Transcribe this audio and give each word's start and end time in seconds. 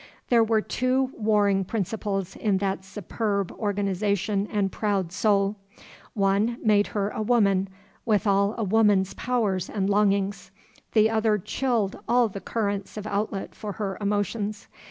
There 0.29 0.43
were 0.43 0.61
two 0.61 1.11
warring 1.15 1.63
principles 1.63 2.35
in 2.35 2.57
that 2.57 2.83
superb 2.83 3.51
organization 3.51 4.47
and 4.51 4.71
proud 4.71 5.11
soul. 5.11 5.57
One 6.15 6.57
made 6.63 6.87
her 6.97 7.09
a 7.09 7.21
woman, 7.21 7.69
with 8.03 8.25
all 8.25 8.55
a 8.57 8.63
woman's 8.63 9.13
powers 9.13 9.69
and 9.69 9.87
longings. 9.87 10.49
The 10.93 11.11
other 11.11 11.37
chilled 11.37 11.99
all 12.07 12.29
the 12.29 12.41
currents 12.41 12.97
of 12.97 13.05
outlet 13.05 13.53
for 13.53 13.73
her 13.73 13.99
emotions. 14.01 14.67